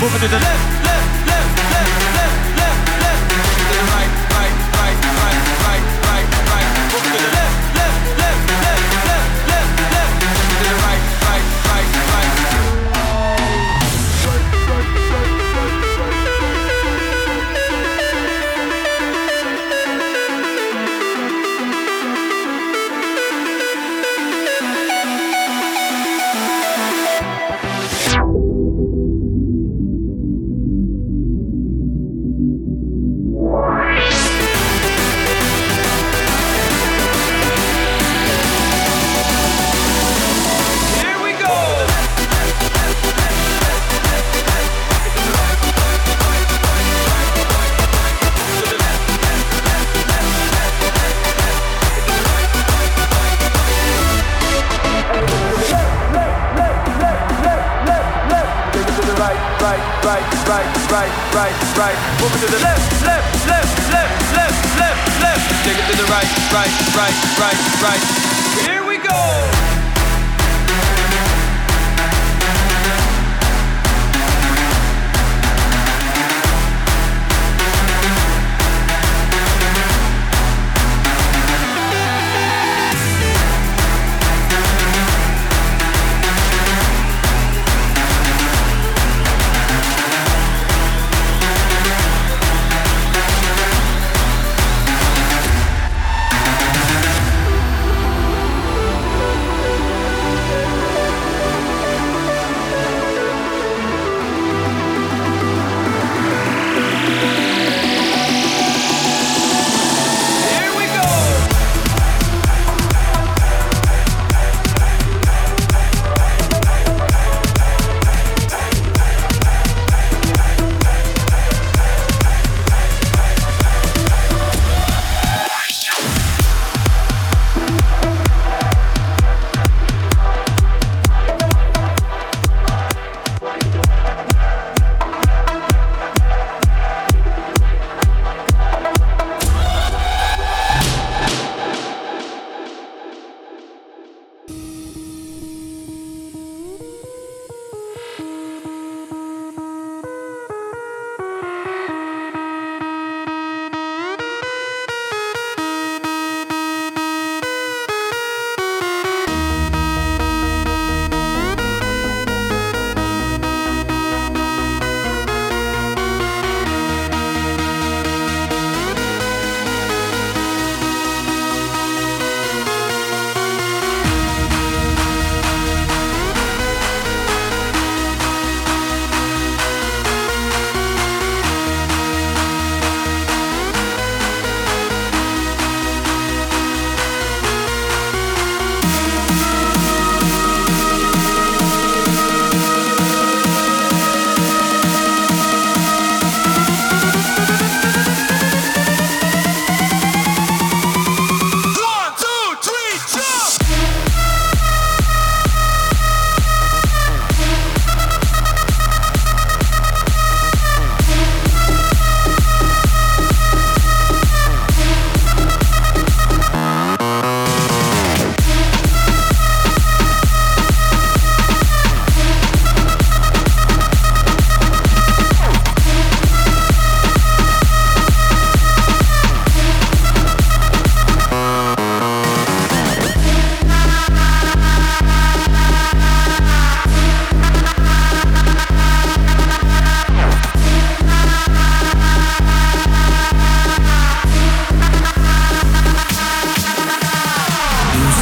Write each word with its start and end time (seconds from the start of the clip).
Moving 0.00 0.20
to 0.20 0.28
the 0.28 0.38
left. 0.38 0.87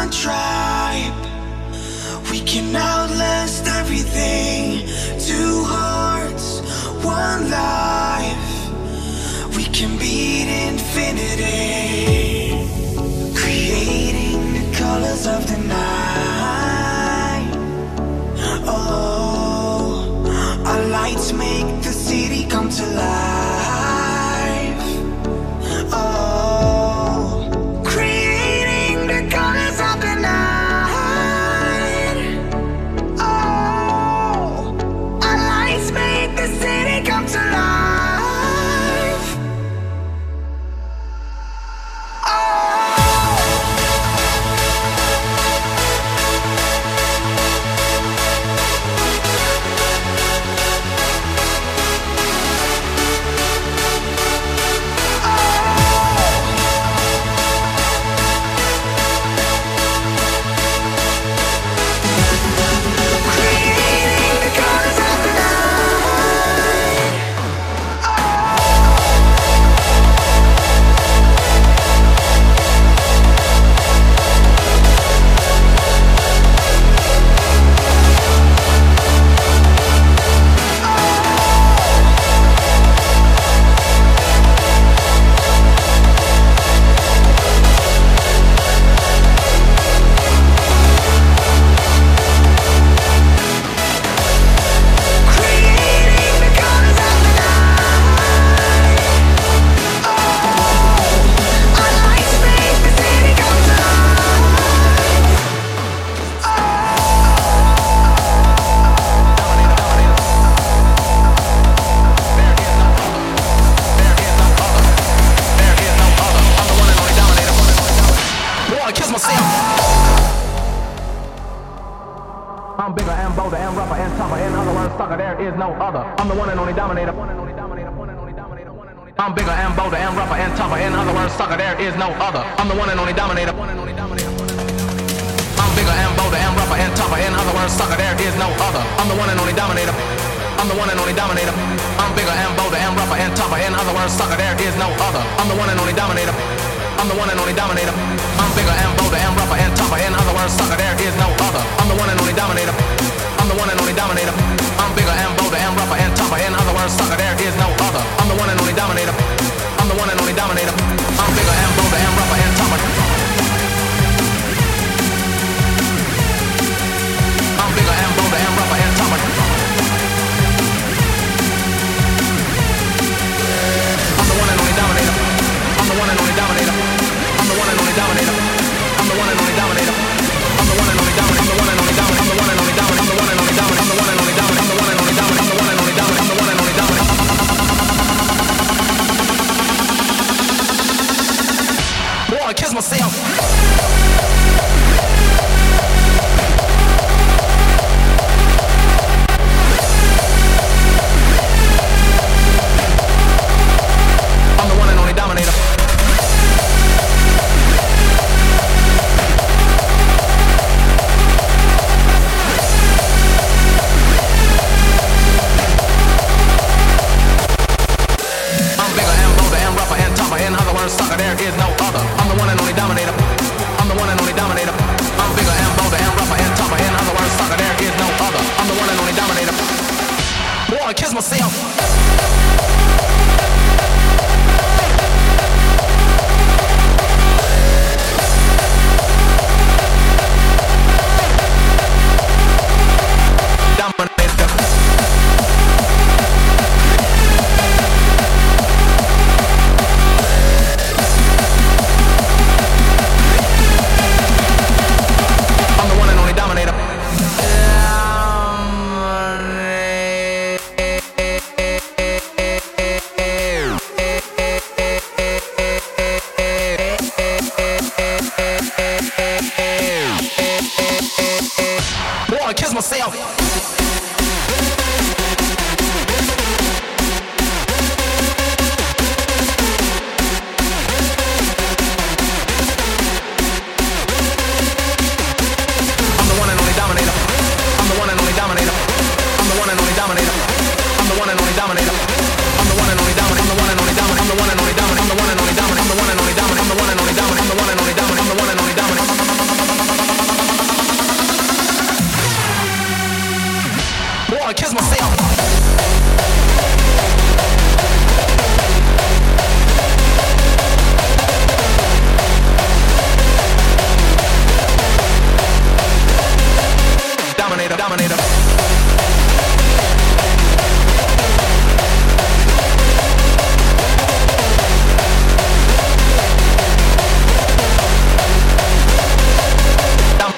one 0.00 0.10
tribe. 0.10 1.20
We 2.30 2.40
can 2.40 2.74
outlast 2.74 3.66
everything. 3.66 4.86
Two 5.28 5.62
hearts, 5.74 6.46
one 7.04 7.42
life. 7.50 8.50
We 9.56 9.64
can 9.76 9.98
beat 9.98 10.48
infinity. 10.68 11.52
Creating 13.42 14.40
the 14.56 14.66
colors 14.80 15.26
of 15.26 15.42
the 15.50 15.58
night. 15.78 17.50
Oh, 18.76 19.92
our 20.64 20.82
lights 20.98 21.32
make 21.32 21.68
the 21.82 21.94
city 22.08 22.46
come 22.48 22.70
to 22.70 22.86
life. 23.04 23.39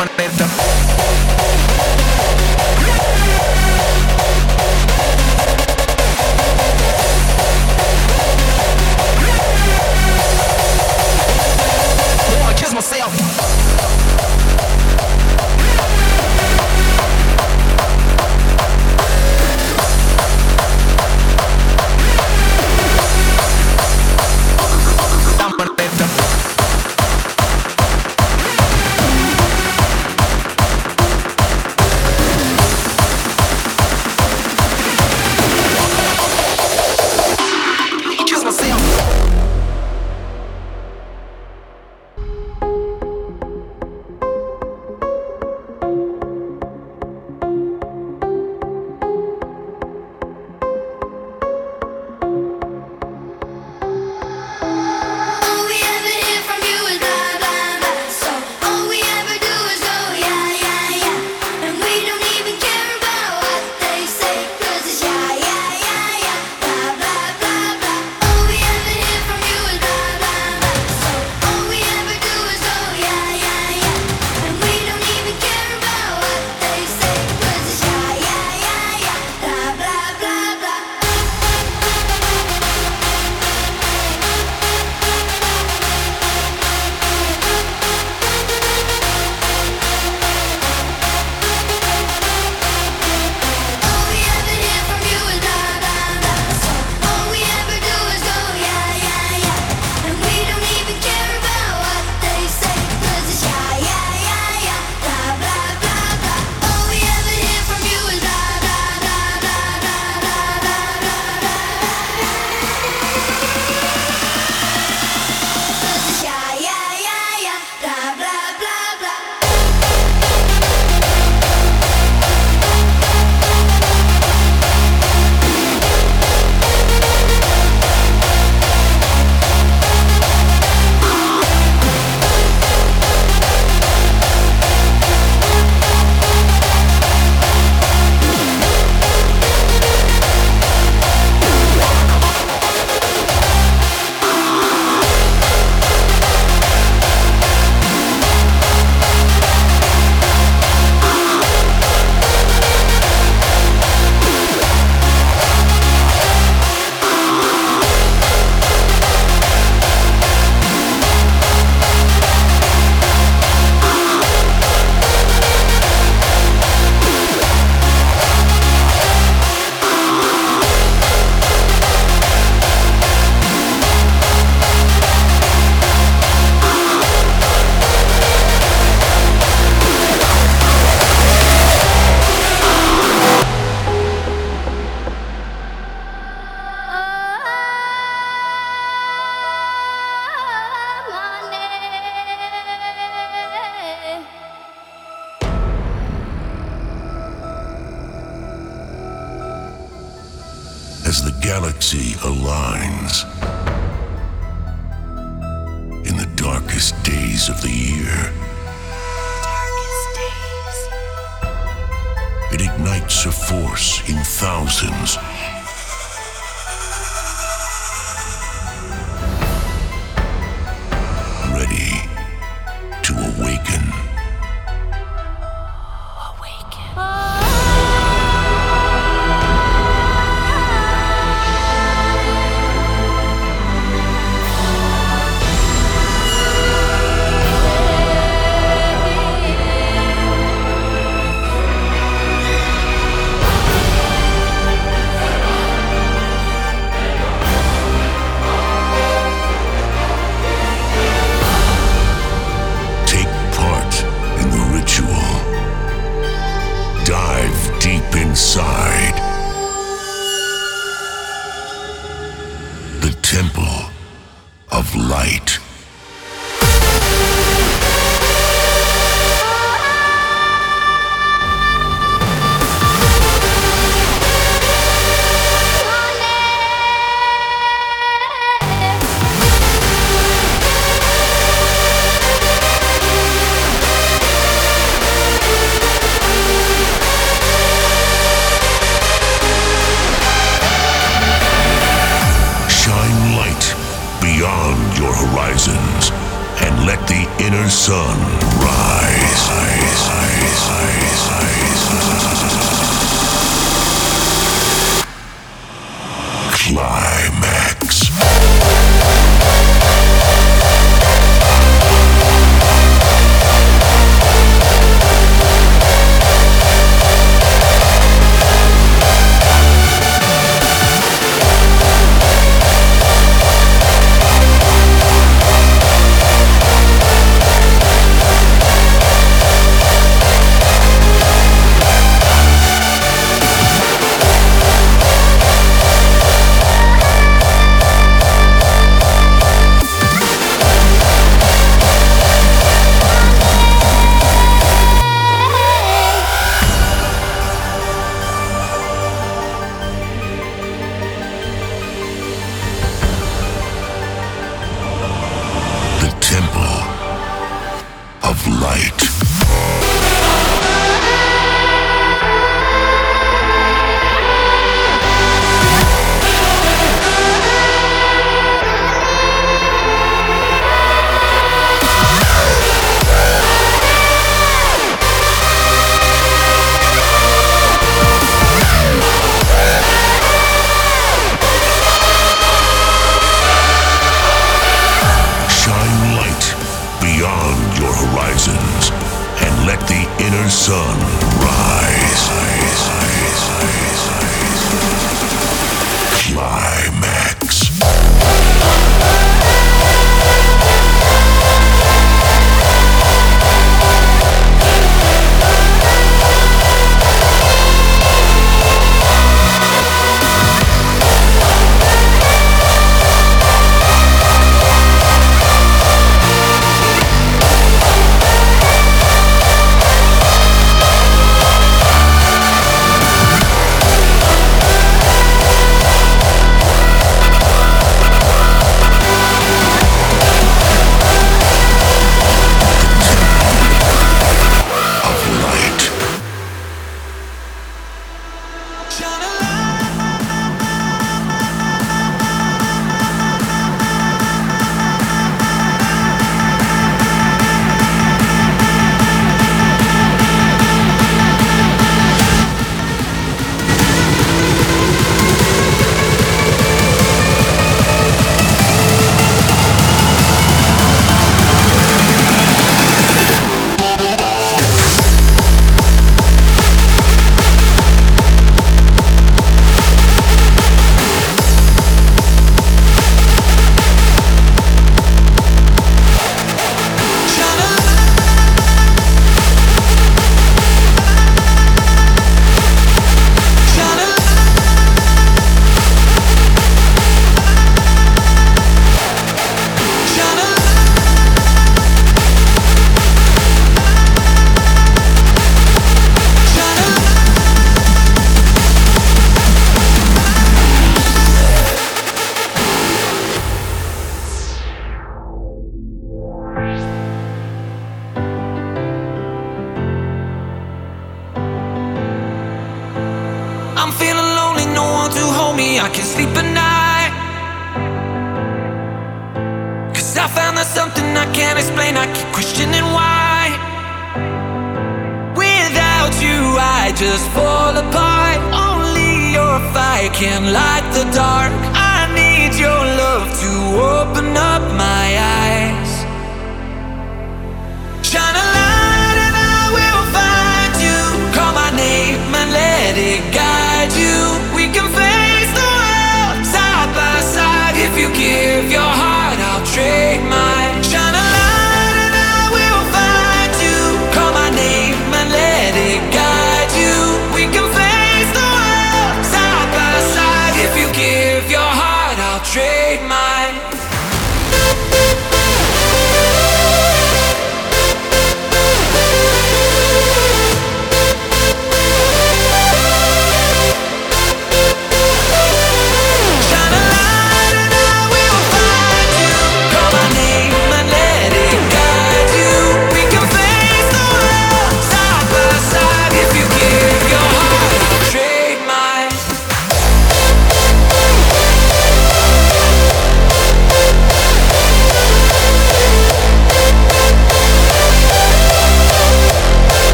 ponerte 0.00 0.99